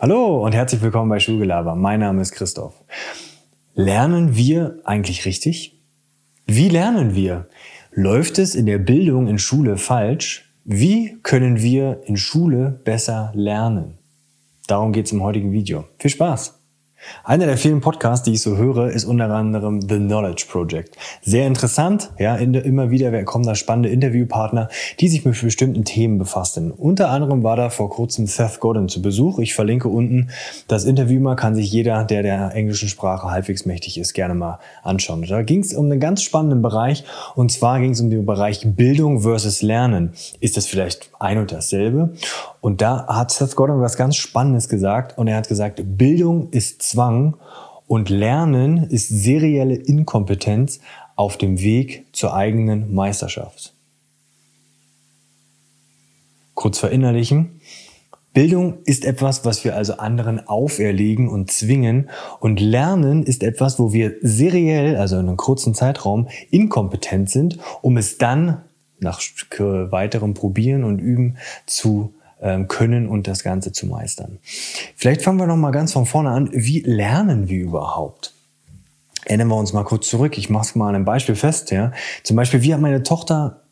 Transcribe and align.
Hallo 0.00 0.44
und 0.44 0.54
herzlich 0.54 0.80
willkommen 0.80 1.10
bei 1.10 1.18
Schulgelaber. 1.18 1.74
Mein 1.74 1.98
Name 1.98 2.22
ist 2.22 2.30
Christoph. 2.30 2.84
Lernen 3.74 4.36
wir 4.36 4.78
eigentlich 4.84 5.24
richtig? 5.24 5.82
Wie 6.46 6.68
lernen 6.68 7.16
wir? 7.16 7.48
Läuft 7.90 8.38
es 8.38 8.54
in 8.54 8.66
der 8.66 8.78
Bildung 8.78 9.26
in 9.26 9.40
Schule 9.40 9.76
falsch? 9.76 10.54
Wie 10.62 11.18
können 11.24 11.60
wir 11.60 12.02
in 12.04 12.16
Schule 12.16 12.80
besser 12.84 13.32
lernen? 13.34 13.98
Darum 14.68 14.92
geht 14.92 15.06
es 15.06 15.12
im 15.12 15.24
heutigen 15.24 15.50
Video. 15.50 15.86
Viel 15.98 16.12
Spaß! 16.12 16.57
Einer 17.24 17.46
der 17.46 17.56
vielen 17.56 17.80
Podcasts, 17.80 18.24
die 18.24 18.32
ich 18.32 18.42
so 18.42 18.56
höre, 18.56 18.90
ist 18.90 19.04
unter 19.04 19.30
anderem 19.30 19.80
The 19.82 19.98
Knowledge 19.98 20.46
Project. 20.50 20.96
Sehr 21.22 21.46
interessant, 21.46 22.10
ja, 22.18 22.36
immer 22.36 22.90
wieder 22.90 23.22
kommen 23.24 23.44
da 23.44 23.54
spannende 23.54 23.88
Interviewpartner, 23.88 24.68
die 25.00 25.08
sich 25.08 25.24
mit 25.24 25.40
bestimmten 25.40 25.84
Themen 25.84 26.18
befassen. 26.18 26.70
Unter 26.70 27.10
anderem 27.10 27.42
war 27.42 27.56
da 27.56 27.70
vor 27.70 27.90
kurzem 27.90 28.26
Seth 28.26 28.60
Godin 28.60 28.88
zu 28.88 29.02
Besuch. 29.02 29.38
Ich 29.38 29.54
verlinke 29.54 29.88
unten 29.88 30.30
das 30.66 30.84
Interview 30.84 31.20
mal, 31.20 31.36
kann 31.36 31.54
sich 31.54 31.70
jeder, 31.70 32.04
der 32.04 32.22
der 32.22 32.54
englischen 32.54 32.88
Sprache 32.88 33.30
halbwegs 33.30 33.64
mächtig 33.64 33.98
ist, 33.98 34.14
gerne 34.14 34.34
mal 34.34 34.58
anschauen. 34.82 35.24
Da 35.28 35.42
ging 35.42 35.60
es 35.60 35.74
um 35.74 35.86
einen 35.86 36.00
ganz 36.00 36.22
spannenden 36.22 36.62
Bereich 36.62 37.04
und 37.34 37.52
zwar 37.52 37.80
ging 37.80 37.92
es 37.92 38.00
um 38.00 38.10
den 38.10 38.26
Bereich 38.26 38.62
Bildung 38.64 39.20
versus 39.20 39.62
Lernen. 39.62 40.12
Ist 40.40 40.56
das 40.56 40.66
vielleicht 40.66 41.10
ein 41.18 41.38
und 41.38 41.52
dasselbe? 41.52 42.14
Und 42.60 42.80
da 42.80 43.06
hat 43.06 43.30
Seth 43.30 43.54
Godin 43.54 43.80
was 43.80 43.96
ganz 43.96 44.16
Spannendes 44.16 44.68
gesagt 44.68 45.16
und 45.16 45.28
er 45.28 45.36
hat 45.36 45.48
gesagt, 45.48 45.80
Bildung 45.84 46.48
ist 46.50 46.87
Zwang 46.88 47.36
und 47.86 48.08
Lernen 48.08 48.84
ist 48.84 49.08
serielle 49.08 49.74
Inkompetenz 49.74 50.80
auf 51.16 51.36
dem 51.36 51.60
Weg 51.60 52.06
zur 52.12 52.34
eigenen 52.34 52.94
Meisterschaft. 52.94 53.74
Kurz 56.54 56.78
verinnerlichen. 56.78 57.60
Bildung 58.32 58.78
ist 58.84 59.04
etwas, 59.04 59.44
was 59.44 59.64
wir 59.64 59.76
also 59.76 59.94
anderen 59.94 60.46
auferlegen 60.46 61.28
und 61.28 61.50
zwingen 61.50 62.08
und 62.40 62.60
Lernen 62.60 63.22
ist 63.22 63.42
etwas, 63.42 63.78
wo 63.78 63.92
wir 63.92 64.14
seriell, 64.22 64.96
also 64.96 65.16
in 65.16 65.28
einem 65.28 65.36
kurzen 65.36 65.74
Zeitraum, 65.74 66.28
inkompetent 66.50 67.28
sind, 67.28 67.58
um 67.82 67.96
es 67.96 68.16
dann 68.16 68.62
nach 69.00 69.20
weiterem 69.58 70.34
Probieren 70.34 70.84
und 70.84 71.00
Üben 71.00 71.36
zu 71.66 72.14
können 72.68 73.08
und 73.08 73.26
das 73.26 73.42
Ganze 73.42 73.72
zu 73.72 73.86
meistern. 73.86 74.38
Vielleicht 74.94 75.22
fangen 75.22 75.38
wir 75.38 75.46
noch 75.46 75.56
mal 75.56 75.72
ganz 75.72 75.92
von 75.92 76.06
vorne 76.06 76.30
an. 76.30 76.50
Wie 76.52 76.80
lernen 76.80 77.48
wir 77.48 77.60
überhaupt? 77.60 78.32
Erinnern 79.24 79.48
wir 79.48 79.56
uns 79.56 79.72
mal 79.72 79.84
kurz 79.84 80.08
zurück. 80.08 80.38
Ich 80.38 80.48
mache 80.48 80.78
mal 80.78 80.88
an 80.88 80.94
einem 80.94 81.04
Beispiel 81.04 81.34
fest. 81.34 81.70
Ja, 81.70 81.92
zum 82.22 82.36
Beispiel, 82.36 82.62
wie 82.62 82.72
hat 82.72 82.80
meine 82.80 83.02
Tochter 83.02 83.62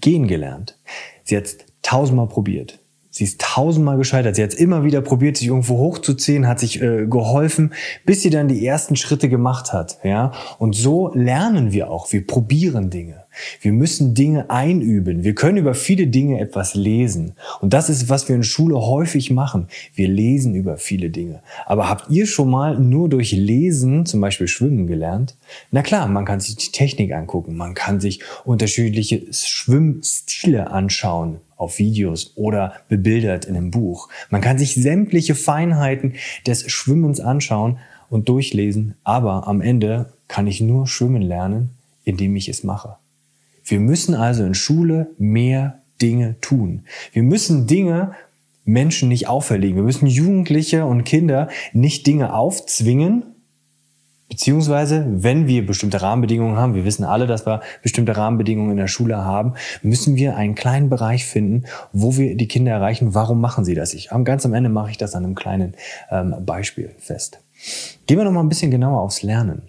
gehen 0.00 0.28
gelernt? 0.28 0.78
Sie 1.24 1.36
hat 1.36 1.56
tausendmal 1.82 2.28
probiert. 2.28 2.78
Sie 3.14 3.22
ist 3.22 3.40
tausendmal 3.40 3.96
gescheitert. 3.96 4.34
Sie 4.34 4.42
hat 4.42 4.54
immer 4.54 4.82
wieder 4.82 5.00
probiert, 5.00 5.36
sich 5.36 5.46
irgendwo 5.46 5.78
hochzuziehen, 5.78 6.48
hat 6.48 6.58
sich 6.58 6.82
äh, 6.82 7.06
geholfen, 7.06 7.72
bis 8.04 8.22
sie 8.22 8.30
dann 8.30 8.48
die 8.48 8.66
ersten 8.66 8.96
Schritte 8.96 9.28
gemacht 9.28 9.72
hat. 9.72 9.98
Ja, 10.02 10.32
und 10.58 10.74
so 10.74 11.12
lernen 11.14 11.70
wir 11.70 11.92
auch. 11.92 12.12
Wir 12.12 12.26
probieren 12.26 12.90
Dinge. 12.90 13.22
Wir 13.60 13.70
müssen 13.70 14.14
Dinge 14.14 14.50
einüben. 14.50 15.22
Wir 15.22 15.36
können 15.36 15.58
über 15.58 15.74
viele 15.74 16.08
Dinge 16.08 16.40
etwas 16.40 16.74
lesen. 16.74 17.34
Und 17.60 17.72
das 17.72 17.88
ist, 17.88 18.08
was 18.08 18.28
wir 18.28 18.34
in 18.34 18.42
Schule 18.42 18.80
häufig 18.80 19.30
machen. 19.30 19.68
Wir 19.94 20.08
lesen 20.08 20.56
über 20.56 20.76
viele 20.76 21.10
Dinge. 21.10 21.40
Aber 21.66 21.88
habt 21.88 22.10
ihr 22.10 22.26
schon 22.26 22.50
mal 22.50 22.80
nur 22.80 23.08
durch 23.08 23.30
Lesen 23.30 24.06
zum 24.06 24.20
Beispiel 24.20 24.48
schwimmen 24.48 24.88
gelernt? 24.88 25.36
Na 25.70 25.82
klar, 25.82 26.08
man 26.08 26.24
kann 26.24 26.40
sich 26.40 26.56
die 26.56 26.72
Technik 26.72 27.12
angucken. 27.12 27.56
Man 27.56 27.74
kann 27.74 28.00
sich 28.00 28.24
unterschiedliche 28.44 29.22
Schwimmstile 29.32 30.72
anschauen 30.72 31.38
auf 31.64 31.78
Videos 31.78 32.32
oder 32.36 32.74
bebildert 32.88 33.44
in 33.44 33.56
einem 33.56 33.70
Buch. 33.70 34.08
Man 34.30 34.40
kann 34.40 34.58
sich 34.58 34.74
sämtliche 34.74 35.34
Feinheiten 35.34 36.14
des 36.46 36.70
Schwimmens 36.70 37.20
anschauen 37.20 37.78
und 38.08 38.28
durchlesen. 38.28 38.94
Aber 39.02 39.48
am 39.48 39.60
Ende 39.60 40.12
kann 40.28 40.46
ich 40.46 40.60
nur 40.60 40.86
schwimmen 40.86 41.22
lernen, 41.22 41.70
indem 42.04 42.36
ich 42.36 42.48
es 42.48 42.62
mache. 42.64 42.96
Wir 43.64 43.80
müssen 43.80 44.14
also 44.14 44.44
in 44.44 44.54
Schule 44.54 45.10
mehr 45.18 45.80
Dinge 46.00 46.36
tun. 46.40 46.82
Wir 47.12 47.22
müssen 47.22 47.66
Dinge 47.66 48.12
Menschen 48.64 49.08
nicht 49.08 49.28
auferlegen. 49.28 49.76
Wir 49.76 49.84
müssen 49.84 50.06
Jugendliche 50.06 50.86
und 50.86 51.04
Kinder 51.04 51.48
nicht 51.72 52.06
Dinge 52.06 52.34
aufzwingen, 52.34 53.33
Beziehungsweise, 54.28 55.06
wenn 55.08 55.46
wir 55.46 55.66
bestimmte 55.66 56.00
Rahmenbedingungen 56.00 56.56
haben, 56.56 56.74
wir 56.74 56.84
wissen 56.84 57.04
alle, 57.04 57.26
dass 57.26 57.46
wir 57.46 57.60
bestimmte 57.82 58.16
Rahmenbedingungen 58.16 58.72
in 58.72 58.76
der 58.78 58.88
Schule 58.88 59.18
haben, 59.18 59.54
müssen 59.82 60.16
wir 60.16 60.36
einen 60.36 60.54
kleinen 60.54 60.88
Bereich 60.88 61.26
finden, 61.26 61.64
wo 61.92 62.16
wir 62.16 62.36
die 62.36 62.48
Kinder 62.48 62.72
erreichen. 62.72 63.14
Warum 63.14 63.40
machen 63.40 63.64
sie 63.64 63.74
das? 63.74 63.92
Ich, 63.92 64.08
ganz 64.24 64.46
am 64.46 64.54
Ende 64.54 64.70
mache 64.70 64.90
ich 64.90 64.96
das 64.96 65.14
an 65.14 65.24
einem 65.24 65.34
kleinen 65.34 65.74
ähm, 66.10 66.34
Beispiel 66.40 66.94
fest. 66.98 67.40
Gehen 68.06 68.18
wir 68.18 68.24
noch 68.24 68.32
mal 68.32 68.40
ein 68.40 68.48
bisschen 68.48 68.70
genauer 68.70 69.00
aufs 69.00 69.22
Lernen. 69.22 69.62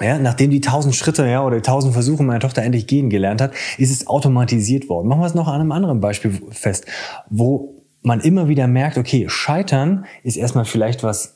Ja, 0.00 0.18
nachdem 0.18 0.50
die 0.50 0.60
tausend 0.60 0.94
Schritte 0.94 1.26
ja, 1.26 1.44
oder 1.44 1.62
tausend 1.62 1.92
Versuche 1.92 2.22
meiner 2.22 2.40
Tochter 2.40 2.62
endlich 2.62 2.86
gehen 2.86 3.10
gelernt 3.10 3.40
hat, 3.40 3.52
ist 3.78 3.90
es 3.90 4.06
automatisiert 4.06 4.88
worden. 4.88 5.08
Machen 5.08 5.20
wir 5.20 5.26
es 5.26 5.34
noch 5.34 5.46
an 5.46 5.60
einem 5.60 5.72
anderen 5.72 6.00
Beispiel 6.00 6.42
fest, 6.50 6.86
wo 7.30 7.74
man 8.02 8.20
immer 8.20 8.48
wieder 8.48 8.66
merkt, 8.66 8.98
okay, 8.98 9.26
Scheitern 9.28 10.04
ist 10.22 10.36
erstmal 10.36 10.64
vielleicht 10.64 11.02
was 11.02 11.33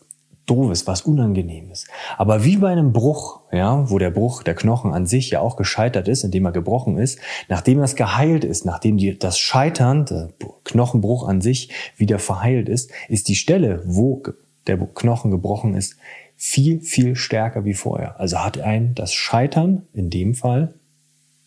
Doofes, 0.49 0.87
was 0.87 1.03
Unangenehmes. 1.03 1.87
Aber 2.17 2.45
wie 2.45 2.57
bei 2.57 2.71
einem 2.71 2.93
Bruch, 2.93 3.41
ja, 3.53 3.89
wo 3.91 3.99
der 3.99 4.11
Bruch, 4.11 4.43
der 4.43 4.55
Knochen 4.55 4.93
an 4.93 5.07
sich 5.07 5.31
ja 5.31 5.41
auch 5.41 5.57
gescheitert 5.57 6.09
ist, 6.09 6.25
indem 6.25 6.47
er 6.47 6.53
gebrochen 6.53 6.99
ist, 6.99 7.19
nachdem 7.49 7.79
das 7.79 7.97
geheilt 7.97 8.45
ist, 8.45 8.65
nachdem 8.65 8.97
die, 8.97 9.19
das 9.19 9.39
Scheitern, 9.39 10.05
der 10.07 10.31
Knochenbruch 10.65 11.29
an 11.29 11.41
sich 11.41 11.71
wieder 11.97 12.19
verheilt 12.19 12.69
ist, 12.69 12.91
ist 13.09 13.29
die 13.29 13.37
Stelle, 13.37 13.83
wo 13.85 14.23
der 14.67 14.79
Knochen 14.79 15.31
gebrochen 15.31 15.75
ist, 15.75 15.97
viel, 16.37 16.81
viel 16.81 17.17
stärker 17.17 17.65
wie 17.65 17.75
vorher. 17.75 18.19
Also 18.21 18.39
hat 18.39 18.61
ein 18.61 18.95
das 18.95 19.13
Scheitern 19.13 19.87
in 19.93 20.09
dem 20.09 20.35
Fall 20.35 20.75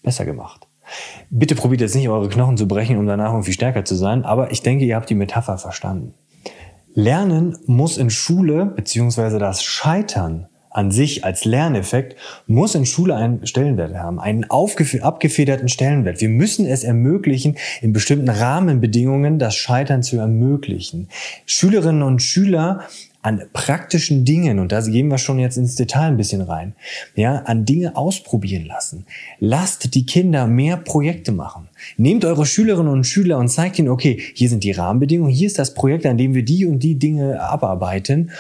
besser 0.04 0.26
gemacht. 0.26 0.68
Bitte 1.30 1.56
probiert 1.56 1.82
jetzt 1.82 1.96
nicht 1.96 2.10
eure 2.10 2.28
Knochen 2.28 2.58
zu 2.58 2.68
brechen, 2.68 2.98
um 2.98 3.08
danach 3.08 3.32
irgendwie 3.32 3.54
stärker 3.54 3.86
zu 3.86 3.96
sein, 3.96 4.26
aber 4.26 4.52
ich 4.52 4.62
denke, 4.62 4.86
ihr 4.86 4.96
habt 4.96 5.10
die 5.10 5.16
Metapher 5.16 5.58
verstanden. 5.58 6.14
Lernen 6.94 7.58
muss 7.66 7.98
in 7.98 8.10
Schule, 8.10 8.66
beziehungsweise 8.66 9.40
das 9.40 9.64
Scheitern 9.64 10.48
an 10.72 10.90
sich 10.90 11.26
als 11.26 11.44
Lerneffekt 11.46 12.16
muss 12.48 12.76
in 12.76 12.86
Schule 12.86 13.16
einen 13.16 13.46
Stellenwert 13.46 13.94
haben, 13.96 14.20
einen 14.20 14.46
abgefederten 14.50 15.68
Stellenwert. 15.68 16.22
Wir 16.22 16.30
müssen 16.30 16.66
es 16.66 16.84
ermöglichen, 16.84 17.58
in 17.82 17.92
bestimmten 17.92 18.30
Rahmenbedingungen 18.30 19.38
das 19.38 19.56
Scheitern 19.56 20.02
zu 20.02 20.18
ermöglichen. 20.18 21.10
Schülerinnen 21.46 22.04
und 22.04 22.22
Schüler 22.22 22.86
an 23.22 23.44
praktischen 23.54 24.26
Dingen, 24.26 24.60
und 24.60 24.72
da 24.72 24.82
gehen 24.82 25.08
wir 25.10 25.18
schon 25.18 25.40
jetzt 25.40 25.58
ins 25.58 25.76
Detail 25.76 26.08
ein 26.08 26.18
bisschen 26.18 26.42
rein, 26.42 26.74
ja, 27.16 27.38
an 27.46 27.66
Dinge 27.66 27.96
ausprobieren 27.96 28.66
lassen. 28.66 29.06
Lasst 29.40 29.94
die 29.94 30.06
Kinder 30.06 30.48
mehr 30.48 30.78
Projekte 30.78 31.32
machen. 31.32 31.70
Nehmt 31.98 32.26
eure 32.26 32.46
Schülerinnen 32.46 32.92
und 32.92 33.06
Schüler 33.06 33.38
und 33.38 33.50
zeigt 33.50 33.80
ihnen, 33.80 33.90
okay, 33.90 34.22
hier 34.34 34.50
sind 34.50 34.64
die 34.64 34.72
Rahmenbedingungen, 34.72 35.32
hier 35.32 35.48
ist 35.48 35.60
das 35.60 35.74
Projekt, 35.74 36.06
an 36.06 36.18
dem 36.18 36.34
wir 36.34 36.44
die 36.44 36.66
und 36.66 36.80
die 36.80 36.96
Dinge 36.96 37.42
abarbeiten 37.42 38.32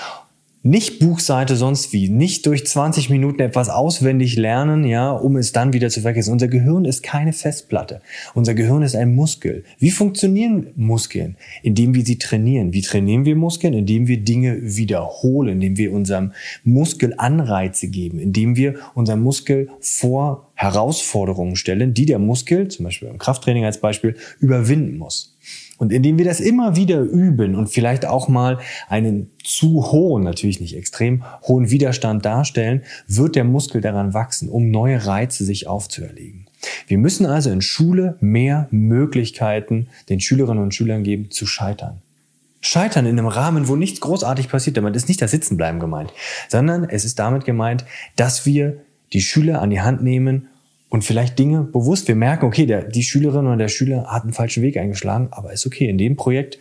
nicht 0.64 1.00
Buchseite 1.00 1.56
sonst 1.56 1.92
wie, 1.92 2.10
nicht 2.10 2.46
durch 2.46 2.68
20 2.68 3.10
Minuten 3.10 3.42
etwas 3.42 3.70
auswendig 3.70 4.36
lernen, 4.36 4.84
ja, 4.84 5.12
um 5.12 5.36
es 5.36 5.52
dann 5.52 5.74
wieder 5.74 5.90
zu 5.90 6.02
vergessen. 6.02 6.32
Unser 6.32 6.48
Gehirn 6.48 6.86
ist 6.86 7.02
keine 7.02 7.34
Festplatte. 7.34 8.02
Unser 8.36 8.54
Gehirn 8.54 8.84
ist 8.84 8.96
ein 8.96 9.16
Muskel. 9.16 9.64
Wie 9.80 9.90
funktionieren 9.90 10.68
Muskeln? 10.76 11.36
Indem 11.64 11.96
wir 11.96 12.06
sie 12.06 12.20
trainieren. 12.20 12.74
Wie 12.74 12.82
trainieren 12.82 13.26
wir 13.26 13.36
Muskeln? 13.36 13.74
Indem 13.74 14.08
wir 14.08 14.18
Dinge 14.18 14.60
wiederholen, 14.62 15.54
indem 15.54 15.78
wir 15.78 15.92
unserem 15.94 16.34
Muskel 16.64 17.16
Anreize 17.18 17.88
geben, 17.88 18.20
indem 18.20 18.56
wir 18.56 18.76
unserem 18.94 19.22
Muskel 19.22 19.70
vor 19.80 20.52
Herausforderungen 20.54 21.56
stellen, 21.56 21.96
die 21.96 22.06
der 22.06 22.20
Muskel, 22.20 22.68
zum 22.68 22.86
Beispiel 22.86 23.08
beim 23.08 23.18
Krafttraining 23.18 23.66
als 23.66 23.80
Beispiel, 23.80 24.16
überwinden 24.40 25.00
muss. 25.00 25.36
Und 25.82 25.92
indem 25.92 26.20
wir 26.20 26.26
das 26.26 26.40
immer 26.40 26.76
wieder 26.76 27.02
üben 27.02 27.56
und 27.56 27.66
vielleicht 27.66 28.06
auch 28.06 28.28
mal 28.28 28.60
einen 28.88 29.32
zu 29.44 29.92
hohen, 29.92 30.22
natürlich 30.22 30.62
nicht 30.62 30.78
extrem 30.78 31.24
hohen 31.42 31.72
Widerstand 31.72 32.24
darstellen, 32.24 32.84
wird 33.08 33.36
der 33.36 33.46
Muskel 33.46 33.82
daran 33.82 34.14
wachsen, 34.14 34.48
um 34.48 34.70
neue 34.70 35.08
Reize 35.08 35.44
sich 35.44 35.66
aufzuerlegen. 35.66 36.46
Wir 36.86 37.00
müssen 37.00 37.26
also 37.26 37.50
in 37.50 37.64
Schule 37.64 38.16
mehr 38.20 38.68
Möglichkeiten 38.70 39.88
den 40.08 40.20
Schülerinnen 40.20 40.62
und 40.62 40.76
Schülern 40.76 41.02
geben, 41.02 41.32
zu 41.32 41.48
scheitern. 41.48 42.04
Scheitern 42.60 43.08
in 43.08 43.18
einem 43.18 43.28
Rahmen, 43.28 43.68
wo 43.68 43.76
nichts 43.76 44.02
großartig 44.02 44.50
passiert. 44.50 44.78
Damit 44.78 44.96
ist 44.96 45.08
nicht 45.08 45.24
das 45.24 45.32
Sitzenbleiben 45.32 45.80
gemeint, 45.80 46.14
sondern 46.48 46.84
es 46.84 47.06
ist 47.06 47.18
damit 47.18 47.44
gemeint, 47.44 47.86
dass 48.16 48.46
wir 48.46 48.78
die 49.14 49.22
Schüler 49.22 49.64
an 49.64 49.72
die 49.72 49.82
Hand 49.82 50.04
nehmen 50.04 50.48
und 50.92 51.06
vielleicht 51.06 51.40
Dinge 51.40 51.64
bewusst, 51.64 52.10
wir 52.10 52.18
merken, 52.18 52.46
okay, 52.46 52.66
der, 52.66 52.84
die 52.84 53.04
Schülerin 53.04 53.48
oder 53.48 53.56
der 53.56 53.70
Schüler 53.70 54.08
hat 54.08 54.24
einen 54.24 54.34
falschen 54.34 54.62
Weg 54.62 54.76
eingeschlagen, 54.76 55.30
aber 55.32 55.54
ist 55.54 55.66
okay. 55.66 55.88
In 55.88 55.98
dem 55.98 56.18
Projekt 56.18 56.60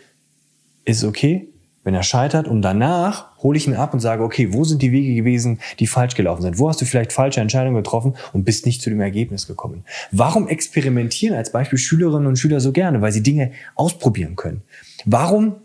ist 0.85 1.03
okay, 1.03 1.49
wenn 1.83 1.93
er 1.93 2.03
scheitert 2.03 2.47
und 2.47 2.61
danach 2.61 3.37
hole 3.43 3.57
ich 3.57 3.67
ihn 3.67 3.75
ab 3.75 3.93
und 3.93 3.99
sage, 3.99 4.23
okay, 4.23 4.53
wo 4.53 4.63
sind 4.63 4.81
die 4.81 4.93
Wege 4.93 5.15
gewesen, 5.15 5.59
die 5.79 5.85
falsch 5.85 6.15
gelaufen 6.15 6.43
sind? 6.43 6.59
Wo 6.59 6.69
hast 6.69 6.79
du 6.79 6.85
vielleicht 6.85 7.11
falsche 7.11 7.41
Entscheidungen 7.41 7.75
getroffen 7.75 8.15
und 8.31 8.45
bist 8.45 8.65
nicht 8.65 8.81
zu 8.81 8.89
dem 8.89 9.01
Ergebnis 9.01 9.47
gekommen? 9.47 9.83
Warum 10.13 10.47
experimentieren 10.47 11.35
als 11.35 11.51
Beispiel 11.51 11.77
Schülerinnen 11.77 12.27
und 12.27 12.39
Schüler 12.39 12.61
so 12.61 12.71
gerne? 12.71 13.01
Weil 13.01 13.11
sie 13.11 13.23
Dinge 13.23 13.51
ausprobieren 13.75 14.37
können. 14.37 14.61
Warum 15.05 15.55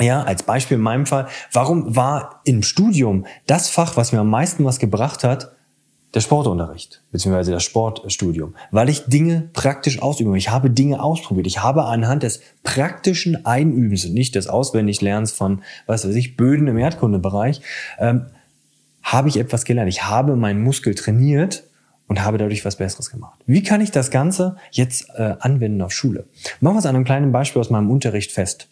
Ja, 0.00 0.22
als 0.22 0.44
Beispiel 0.44 0.76
in 0.76 0.84
meinem 0.84 1.06
Fall, 1.06 1.26
warum 1.50 1.96
war 1.96 2.42
im 2.44 2.62
Studium 2.62 3.26
das 3.46 3.68
Fach, 3.68 3.96
was 3.96 4.12
mir 4.12 4.20
am 4.20 4.30
meisten 4.30 4.64
was 4.64 4.78
gebracht 4.78 5.24
hat, 5.24 5.57
der 6.14 6.20
Sportunterricht, 6.20 7.02
beziehungsweise 7.12 7.52
das 7.52 7.62
Sportstudium, 7.62 8.54
weil 8.70 8.88
ich 8.88 9.04
Dinge 9.06 9.50
praktisch 9.52 10.00
ausübe. 10.00 10.36
Ich 10.38 10.50
habe 10.50 10.70
Dinge 10.70 11.02
ausprobiert. 11.02 11.46
Ich 11.46 11.62
habe 11.62 11.84
anhand 11.84 12.22
des 12.22 12.40
praktischen 12.62 13.44
Einübens 13.44 14.06
und 14.06 14.14
nicht 14.14 14.34
des 14.34 14.46
Auswendiglernens 14.46 15.32
von, 15.32 15.62
was 15.86 16.06
weiß 16.06 16.14
ich, 16.14 16.36
Böden 16.36 16.66
im 16.66 16.78
Erdkundebereich, 16.78 17.60
ähm, 17.98 18.26
habe 19.02 19.28
ich 19.28 19.38
etwas 19.38 19.64
gelernt. 19.64 19.88
Ich 19.88 20.04
habe 20.04 20.34
meinen 20.36 20.62
Muskel 20.62 20.94
trainiert 20.94 21.64
und 22.06 22.24
habe 22.24 22.38
dadurch 22.38 22.64
was 22.64 22.76
Besseres 22.76 23.10
gemacht. 23.10 23.38
Wie 23.46 23.62
kann 23.62 23.82
ich 23.82 23.90
das 23.90 24.10
Ganze 24.10 24.56
jetzt 24.70 25.10
äh, 25.16 25.34
anwenden 25.40 25.82
auf 25.82 25.92
Schule? 25.92 26.26
Machen 26.60 26.76
wir 26.76 26.80
es 26.80 26.86
an 26.86 26.96
einem 26.96 27.04
kleinen 27.04 27.32
Beispiel 27.32 27.60
aus 27.60 27.68
meinem 27.68 27.90
Unterricht 27.90 28.32
fest. 28.32 28.68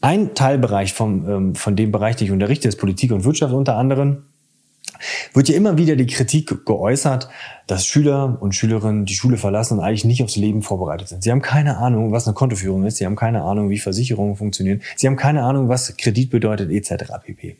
Ein 0.00 0.34
Teilbereich 0.34 0.92
vom, 0.92 1.28
ähm, 1.28 1.54
von 1.54 1.76
dem 1.76 1.92
Bereich, 1.92 2.16
den 2.16 2.26
ich 2.26 2.32
unterrichte, 2.32 2.68
ist 2.68 2.76
Politik 2.76 3.12
und 3.12 3.24
Wirtschaft 3.24 3.54
unter 3.54 3.76
anderem 3.76 4.24
wird 5.34 5.48
ja 5.48 5.56
immer 5.56 5.76
wieder 5.76 5.96
die 5.96 6.06
Kritik 6.06 6.64
geäußert, 6.64 7.28
dass 7.66 7.86
Schüler 7.86 8.38
und 8.40 8.54
Schülerinnen 8.54 9.04
die 9.04 9.14
Schule 9.14 9.36
verlassen 9.36 9.78
und 9.78 9.84
eigentlich 9.84 10.04
nicht 10.04 10.22
aufs 10.22 10.36
Leben 10.36 10.62
vorbereitet 10.62 11.08
sind. 11.08 11.22
Sie 11.22 11.30
haben 11.30 11.42
keine 11.42 11.76
Ahnung, 11.78 12.12
was 12.12 12.26
eine 12.26 12.34
Kontoführung 12.34 12.84
ist, 12.84 12.96
sie 12.96 13.06
haben 13.06 13.16
keine 13.16 13.42
Ahnung, 13.42 13.68
wie 13.70 13.78
Versicherungen 13.78 14.36
funktionieren, 14.36 14.80
sie 14.96 15.06
haben 15.06 15.16
keine 15.16 15.42
Ahnung, 15.42 15.68
was 15.68 15.96
Kredit 15.96 16.30
bedeutet, 16.30 16.70
etc. 16.70 17.12
pp. 17.24 17.56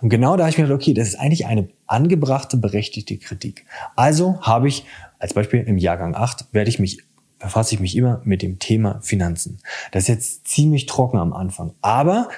Und 0.00 0.08
genau 0.08 0.36
da 0.36 0.44
habe 0.44 0.50
ich 0.50 0.58
mir 0.58 0.64
gedacht, 0.64 0.82
okay, 0.82 0.94
das 0.94 1.08
ist 1.08 1.20
eigentlich 1.20 1.46
eine 1.46 1.68
angebrachte, 1.86 2.56
berechtigte 2.56 3.16
Kritik. 3.18 3.64
Also 3.94 4.40
habe 4.40 4.68
ich, 4.68 4.84
als 5.18 5.34
Beispiel 5.34 5.60
im 5.60 5.78
Jahrgang 5.78 6.14
8, 6.14 6.46
werde 6.52 6.68
ich 6.68 6.78
mich 6.78 6.98
befasse 7.38 7.74
ich 7.74 7.80
mich 7.80 7.96
immer 7.96 8.20
mit 8.24 8.40
dem 8.40 8.60
Thema 8.60 9.00
Finanzen. 9.02 9.58
Das 9.90 10.04
ist 10.04 10.08
jetzt 10.08 10.48
ziemlich 10.48 10.86
trocken 10.86 11.18
am 11.18 11.32
Anfang, 11.32 11.74
aber 11.82 12.28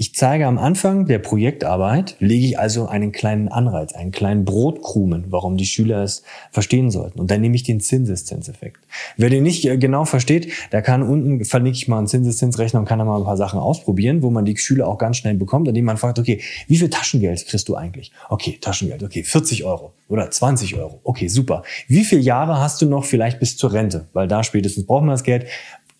ich 0.00 0.14
zeige 0.14 0.46
am 0.46 0.56
Anfang 0.56 1.04
der 1.04 1.18
Projektarbeit, 1.18 2.16
lege 2.20 2.46
ich 2.46 2.58
also 2.58 2.86
einen 2.86 3.12
kleinen 3.12 3.48
Anreiz, 3.48 3.92
einen 3.92 4.12
kleinen 4.12 4.46
Brotkrumen, 4.46 5.26
warum 5.28 5.58
die 5.58 5.66
Schüler 5.66 6.02
es 6.02 6.22
verstehen 6.52 6.90
sollten. 6.90 7.20
Und 7.20 7.30
dann 7.30 7.42
nehme 7.42 7.54
ich 7.54 7.64
den 7.64 7.80
Zinseszinseffekt. 7.80 8.78
Wer 9.18 9.28
den 9.28 9.42
nicht 9.42 9.66
äh, 9.66 9.76
genau 9.76 10.06
versteht, 10.06 10.54
der 10.72 10.80
kann 10.80 11.02
unten, 11.02 11.44
verlinke 11.44 11.76
ich 11.76 11.86
mal 11.86 11.98
einen 11.98 12.06
Zinseszinsrechner 12.06 12.80
und 12.80 12.86
kann 12.86 12.98
da 12.98 13.04
mal 13.04 13.18
ein 13.18 13.24
paar 13.24 13.36
Sachen 13.36 13.60
ausprobieren, 13.60 14.22
wo 14.22 14.30
man 14.30 14.46
die 14.46 14.56
Schüler 14.56 14.88
auch 14.88 14.96
ganz 14.96 15.18
schnell 15.18 15.34
bekommt, 15.34 15.68
indem 15.68 15.84
man 15.84 15.98
fragt, 15.98 16.18
okay, 16.18 16.40
wie 16.66 16.78
viel 16.78 16.88
Taschengeld 16.88 17.46
kriegst 17.46 17.68
du 17.68 17.76
eigentlich? 17.76 18.10
Okay, 18.30 18.56
Taschengeld, 18.58 19.02
okay, 19.02 19.22
40 19.22 19.64
Euro 19.64 19.92
oder 20.08 20.30
20 20.30 20.76
Euro. 20.76 21.00
Okay, 21.04 21.28
super. 21.28 21.62
Wie 21.88 22.04
viele 22.04 22.22
Jahre 22.22 22.58
hast 22.58 22.80
du 22.80 22.86
noch 22.86 23.04
vielleicht 23.04 23.38
bis 23.38 23.58
zur 23.58 23.74
Rente? 23.74 24.08
Weil 24.14 24.28
da 24.28 24.44
spätestens 24.44 24.86
brauchen 24.86 25.06
wir 25.06 25.12
das 25.12 25.24
Geld 25.24 25.44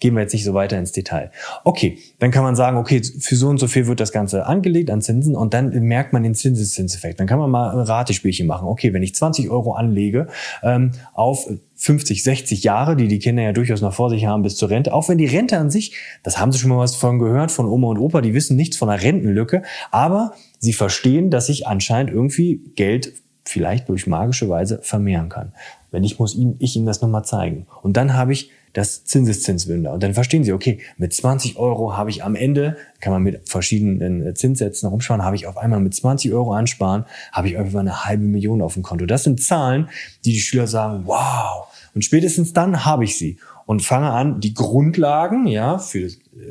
gehen 0.00 0.14
wir 0.14 0.22
jetzt 0.22 0.32
nicht 0.32 0.44
so 0.44 0.54
weiter 0.54 0.78
ins 0.78 0.92
Detail. 0.92 1.30
Okay, 1.64 1.98
dann 2.18 2.30
kann 2.30 2.42
man 2.42 2.56
sagen, 2.56 2.76
okay, 2.76 3.02
für 3.02 3.36
so 3.36 3.48
und 3.48 3.58
so 3.58 3.68
viel 3.68 3.86
wird 3.86 4.00
das 4.00 4.12
Ganze 4.12 4.46
angelegt 4.46 4.90
an 4.90 5.02
Zinsen 5.02 5.36
und 5.36 5.54
dann 5.54 5.70
merkt 5.84 6.12
man 6.12 6.22
den 6.22 6.34
Zinseszinseffekt. 6.34 7.20
Dann 7.20 7.26
kann 7.26 7.38
man 7.38 7.50
mal 7.50 7.70
ein 7.70 7.78
Ratespielchen 7.78 8.46
machen. 8.46 8.66
Okay, 8.66 8.92
wenn 8.92 9.02
ich 9.02 9.14
20 9.14 9.50
Euro 9.50 9.74
anlege 9.74 10.28
ähm, 10.62 10.92
auf 11.12 11.46
50, 11.76 12.22
60 12.22 12.64
Jahre, 12.64 12.96
die 12.96 13.08
die 13.08 13.18
Kinder 13.18 13.42
ja 13.42 13.52
durchaus 13.52 13.80
noch 13.80 13.94
vor 13.94 14.10
sich 14.10 14.26
haben 14.26 14.42
bis 14.42 14.56
zur 14.56 14.70
Rente, 14.70 14.92
auch 14.92 15.08
wenn 15.08 15.18
die 15.18 15.26
Rente 15.26 15.58
an 15.58 15.70
sich, 15.70 15.96
das 16.22 16.38
haben 16.38 16.52
sie 16.52 16.58
schon 16.58 16.70
mal 16.70 16.78
was 16.78 16.94
von 16.94 17.18
gehört 17.18 17.50
von 17.50 17.66
Oma 17.66 17.88
und 17.88 17.98
Opa, 17.98 18.20
die 18.20 18.34
wissen 18.34 18.56
nichts 18.56 18.76
von 18.76 18.90
einer 18.90 19.02
Rentenlücke, 19.02 19.62
aber 19.90 20.32
sie 20.58 20.72
verstehen, 20.72 21.30
dass 21.30 21.46
sich 21.46 21.66
anscheinend 21.66 22.12
irgendwie 22.12 22.60
Geld 22.76 23.14
vielleicht 23.44 23.88
durch 23.88 24.06
magische 24.06 24.48
Weise 24.48 24.80
vermehren 24.82 25.28
kann. 25.28 25.52
Wenn 25.90 26.04
ich 26.04 26.18
muss 26.18 26.34
ihm, 26.34 26.56
ich 26.58 26.76
ihnen 26.76 26.86
das 26.86 27.00
nochmal 27.00 27.24
zeigen. 27.24 27.66
Und 27.82 27.96
dann 27.96 28.14
habe 28.14 28.32
ich 28.32 28.50
das 28.72 29.04
Zinseszinswunder. 29.04 29.92
Und 29.92 30.02
dann 30.02 30.14
verstehen 30.14 30.44
Sie, 30.44 30.52
okay, 30.52 30.78
mit 30.96 31.12
20 31.12 31.56
Euro 31.58 31.96
habe 31.96 32.10
ich 32.10 32.22
am 32.22 32.34
Ende, 32.34 32.76
kann 33.00 33.12
man 33.12 33.22
mit 33.22 33.48
verschiedenen 33.48 34.26
äh, 34.26 34.34
Zinssätzen 34.34 34.88
rumsparen, 34.88 35.24
habe 35.24 35.36
ich 35.36 35.46
auf 35.46 35.56
einmal 35.56 35.80
mit 35.80 35.94
20 35.94 36.32
Euro 36.32 36.52
ansparen, 36.52 37.04
habe 37.32 37.48
ich 37.48 37.54
irgendwann 37.54 37.88
eine 37.88 38.04
halbe 38.04 38.24
Million 38.24 38.62
auf 38.62 38.74
dem 38.74 38.82
Konto. 38.82 39.06
Das 39.06 39.24
sind 39.24 39.42
Zahlen, 39.42 39.88
die 40.24 40.32
die 40.32 40.40
Schüler 40.40 40.66
sagen, 40.66 41.02
wow. 41.06 41.66
Und 41.94 42.04
spätestens 42.04 42.52
dann 42.52 42.84
habe 42.84 43.04
ich 43.04 43.18
sie 43.18 43.38
und 43.66 43.82
fange 43.82 44.10
an, 44.10 44.40
die 44.40 44.54
Grundlagen, 44.54 45.46
ja, 45.46 45.78
für 45.78 46.08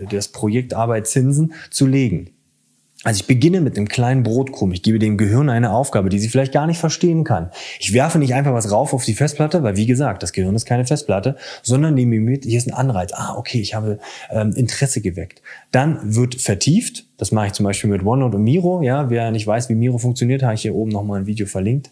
das 0.10 0.30
Projekt 0.30 0.74
Arbeit 0.74 1.08
Zinsen 1.08 1.54
zu 1.70 1.86
legen. 1.86 2.32
Also 3.06 3.22
ich 3.22 3.28
beginne 3.28 3.62
mit 3.62 3.78
einem 3.78 3.88
kleinen 3.88 4.24
Brotkrumm. 4.24 4.74
Ich 4.74 4.84
gebe 4.84 5.00
dem 5.00 5.18
Gehirn 5.18 5.50
eine 5.50 5.72
Aufgabe, 5.72 6.10
die 6.10 6.20
sie 6.20 6.28
vielleicht 6.28 6.52
gar 6.52 6.68
nicht 6.68 6.80
verstehen 6.80 7.24
kann. 7.24 7.50
Ich 7.80 7.94
werfe 7.94 8.20
nicht 8.20 8.34
einfach 8.34 8.54
was 8.54 8.72
rauf 8.72 8.94
auf 8.94 9.06
die 9.06 9.14
Festplatte, 9.14 9.64
weil 9.64 9.78
wie 9.78 9.86
gesagt, 9.86 10.22
das 10.22 10.34
Gehirn 10.34 10.54
ist 10.54 10.66
keine 10.66 10.86
Festplatte, 10.86 11.38
sondern 11.64 11.94
nehme 11.94 12.20
mit, 12.20 12.44
hier 12.44 12.58
ist 12.58 12.68
ein 12.68 12.74
Anreiz. 12.74 13.14
Ah, 13.14 13.36
okay, 13.38 13.62
ich 13.62 13.74
habe 13.74 14.00
ähm, 14.32 14.52
Interesse 14.52 15.00
geweckt. 15.00 15.42
Dann 15.72 16.14
wird 16.14 16.36
vertieft. 16.36 17.06
Das 17.16 17.32
mache 17.32 17.48
ich 17.48 17.54
zum 17.54 17.64
Beispiel 17.64 17.90
mit 17.90 18.06
OneNote 18.06 18.36
und 18.36 18.44
Miro. 18.44 18.82
Ja, 18.82 19.10
wer 19.10 19.32
nicht 19.32 19.48
weiß, 19.48 19.70
wie 19.70 19.76
Miro 19.76 19.98
funktioniert, 19.98 20.44
habe 20.44 20.56
ich 20.56 20.64
hier 20.64 20.76
oben 20.76 20.92
nochmal 20.92 21.22
ein 21.22 21.26
Video 21.26 21.48
verlinkt. 21.48 21.90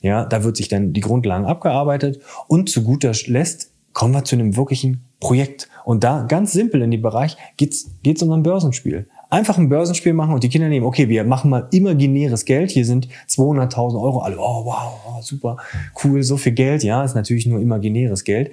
Ja, 0.00 0.24
da 0.24 0.42
wird 0.42 0.56
sich 0.56 0.68
dann 0.68 0.94
die 0.94 1.02
Grundlagen 1.02 1.44
abgearbeitet 1.44 2.20
und 2.48 2.70
zu 2.70 2.82
guter 2.82 3.12
Letzt 3.26 3.72
kommen 3.92 4.14
wir 4.14 4.24
zu 4.24 4.36
einem 4.36 4.56
wirklichen 4.56 5.04
Projekt. 5.20 5.68
Und 5.84 6.02
da 6.02 6.22
ganz 6.22 6.52
simpel 6.52 6.82
in 6.82 6.90
dem 6.90 7.02
Bereich 7.02 7.36
geht's 7.56 7.90
geht's 8.02 8.22
um 8.22 8.32
ein 8.32 8.42
Börsenspiel. 8.42 9.06
Einfach 9.28 9.58
ein 9.58 9.68
Börsenspiel 9.68 10.12
machen 10.12 10.34
und 10.34 10.44
die 10.44 10.48
Kinder 10.48 10.68
nehmen, 10.68 10.86
okay, 10.86 11.08
wir 11.08 11.24
machen 11.24 11.50
mal 11.50 11.68
imaginäres 11.72 12.44
Geld. 12.44 12.70
Hier 12.70 12.84
sind 12.84 13.08
200.000 13.28 14.00
Euro. 14.00 14.20
Alle, 14.20 14.38
oh, 14.38 14.64
wow, 14.64 14.92
oh, 15.08 15.20
super, 15.20 15.56
cool, 16.04 16.22
so 16.22 16.36
viel 16.36 16.52
Geld. 16.52 16.84
Ja, 16.84 17.02
ist 17.02 17.14
natürlich 17.14 17.46
nur 17.46 17.60
imaginäres 17.60 18.24
Geld. 18.24 18.52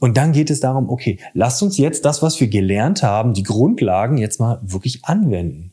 Und 0.00 0.16
dann 0.16 0.32
geht 0.32 0.50
es 0.50 0.60
darum, 0.60 0.88
okay, 0.88 1.18
lasst 1.34 1.62
uns 1.62 1.76
jetzt 1.76 2.04
das, 2.04 2.22
was 2.22 2.40
wir 2.40 2.48
gelernt 2.48 3.02
haben, 3.02 3.34
die 3.34 3.42
Grundlagen 3.42 4.16
jetzt 4.16 4.40
mal 4.40 4.58
wirklich 4.62 5.04
anwenden. 5.04 5.72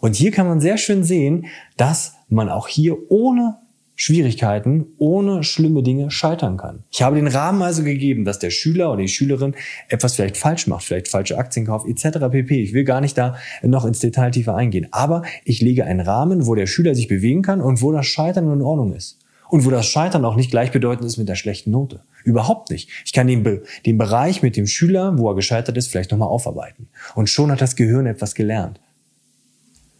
Und 0.00 0.16
hier 0.16 0.30
kann 0.30 0.46
man 0.46 0.60
sehr 0.60 0.78
schön 0.78 1.04
sehen, 1.04 1.46
dass 1.76 2.14
man 2.28 2.48
auch 2.48 2.68
hier 2.68 2.96
ohne 3.10 3.58
Schwierigkeiten 3.96 4.86
ohne 4.98 5.42
schlimme 5.42 5.82
Dinge 5.82 6.10
scheitern 6.10 6.58
kann. 6.58 6.84
Ich 6.90 7.02
habe 7.02 7.16
den 7.16 7.26
Rahmen 7.26 7.62
also 7.62 7.82
gegeben, 7.82 8.26
dass 8.26 8.38
der 8.38 8.50
Schüler 8.50 8.92
oder 8.92 9.00
die 9.00 9.08
Schülerin 9.08 9.54
etwas 9.88 10.14
vielleicht 10.14 10.36
falsch 10.36 10.66
macht, 10.66 10.84
vielleicht 10.84 11.08
falsche 11.08 11.38
Aktien 11.38 11.66
kauft 11.66 11.88
etc. 11.88 12.18
pp. 12.30 12.62
Ich 12.62 12.74
will 12.74 12.84
gar 12.84 13.00
nicht 13.00 13.16
da 13.16 13.36
noch 13.62 13.86
ins 13.86 14.00
Detail 14.00 14.30
tiefer 14.30 14.54
eingehen, 14.54 14.88
aber 14.92 15.22
ich 15.44 15.62
lege 15.62 15.86
einen 15.86 16.00
Rahmen, 16.00 16.46
wo 16.46 16.54
der 16.54 16.66
Schüler 16.66 16.94
sich 16.94 17.08
bewegen 17.08 17.40
kann 17.40 17.62
und 17.62 17.80
wo 17.80 17.90
das 17.90 18.06
Scheitern 18.06 18.52
in 18.52 18.62
Ordnung 18.62 18.92
ist. 18.92 19.18
Und 19.48 19.64
wo 19.64 19.70
das 19.70 19.86
Scheitern 19.86 20.24
auch 20.24 20.36
nicht 20.36 20.50
gleichbedeutend 20.50 21.06
ist 21.06 21.18
mit 21.18 21.28
der 21.28 21.36
schlechten 21.36 21.70
Note. 21.70 22.02
Überhaupt 22.24 22.70
nicht. 22.70 22.90
Ich 23.04 23.12
kann 23.12 23.28
den, 23.28 23.44
Be 23.44 23.62
den 23.86 23.96
Bereich 23.96 24.42
mit 24.42 24.56
dem 24.56 24.66
Schüler, 24.66 25.16
wo 25.18 25.30
er 25.30 25.36
gescheitert 25.36 25.76
ist, 25.76 25.88
vielleicht 25.88 26.10
nochmal 26.10 26.28
aufarbeiten. 26.28 26.88
Und 27.14 27.30
schon 27.30 27.52
hat 27.52 27.60
das 27.60 27.76
Gehirn 27.76 28.06
etwas 28.06 28.34
gelernt. 28.34 28.80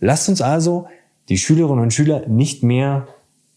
Lasst 0.00 0.28
uns 0.28 0.43
also 0.43 0.88
die 1.29 1.38
Schülerinnen 1.38 1.82
und 1.82 1.93
Schüler 1.93 2.26
nicht 2.26 2.62
mehr 2.62 3.06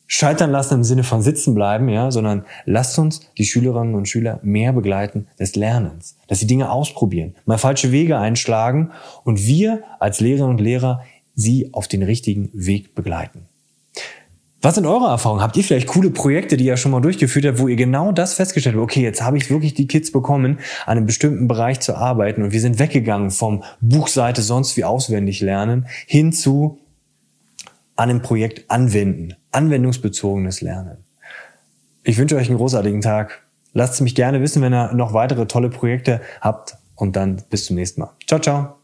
scheitern 0.10 0.52
lassen 0.52 0.74
im 0.74 0.84
Sinne 0.84 1.04
von 1.04 1.22
sitzen 1.22 1.54
bleiben, 1.54 1.88
ja, 1.88 2.12
sondern 2.12 2.44
lasst 2.66 2.98
uns 3.00 3.22
die 3.38 3.46
Schülerinnen 3.46 3.94
und 3.94 4.10
Schüler 4.10 4.40
mehr 4.42 4.74
begleiten 4.74 5.28
des 5.40 5.56
Lernens, 5.56 6.18
dass 6.28 6.40
sie 6.40 6.48
Dinge 6.48 6.72
ausprobieren, 6.72 7.36
mal 7.46 7.60
falsche 7.60 7.94
Wege 7.94 8.18
einschlagen 8.18 8.92
und 9.24 9.46
wir 9.46 9.84
als 10.00 10.20
Lehrerinnen 10.20 10.58
und 10.58 10.62
Lehrer 10.62 11.04
sie 11.36 11.70
auf 11.74 11.88
den 11.88 12.04
richtigen 12.04 12.50
Weg 12.54 12.96
begleiten. 12.96 13.46
Was 14.62 14.76
sind 14.76 14.86
eure 14.86 15.08
Erfahrungen? 15.08 15.42
Habt 15.42 15.56
ihr 15.56 15.64
vielleicht 15.64 15.88
coole 15.88 16.10
Projekte, 16.10 16.58
die 16.58 16.66
ihr 16.66 16.76
schon 16.76 16.92
mal 16.92 17.00
durchgeführt 17.00 17.46
habt, 17.46 17.60
wo 17.60 17.70
ihr 17.70 17.78
genau 17.78 18.12
das 18.12 18.34
festgestellt 18.34 18.76
habt? 18.76 18.84
Okay, 18.84 19.02
jetzt 19.02 19.22
habe 19.22 19.38
ich 19.38 19.50
wirklich 19.50 19.74
die 19.74 19.88
Kids 19.88 20.12
bekommen, 20.12 20.60
an 20.86 20.98
einem 20.98 21.06
bestimmten 21.06 21.48
Bereich 21.48 21.80
zu 21.80 21.96
arbeiten 21.96 22.44
und 22.44 22.52
wir 22.52 22.60
sind 22.60 22.80
weggegangen 22.80 23.30
vom 23.30 23.64
Buchseite 23.80 24.42
sonst 24.42 24.76
wie 24.76 24.84
auswendig 24.84 25.40
lernen 25.40 25.86
hin 26.08 26.34
zu 26.34 26.80
an 28.00 28.10
einem 28.10 28.22
Projekt 28.22 28.72
anwenden, 28.72 29.36
anwendungsbezogenes 29.52 30.62
Lernen. 30.62 31.04
Ich 32.04 32.18
wünsche 32.18 32.38
euch 32.38 32.48
einen 32.48 32.58
großartigen 32.58 33.02
Tag. 33.02 33.46
Lasst 33.74 34.00
mich 34.00 34.16
gerne 34.16 34.42
wissen, 34.42 34.62
wenn 34.62 34.74
ihr 34.74 34.94
noch 34.94 35.14
weitere 35.14 35.48
tolle 35.48 35.70
Projekte 35.70 36.22
habt 36.40 36.78
und 36.96 37.18
dann 37.18 37.44
bis 37.50 37.66
zum 37.66 37.76
nächsten 37.76 38.00
Mal. 38.00 38.12
Ciao, 38.26 38.40
ciao. 38.40 38.79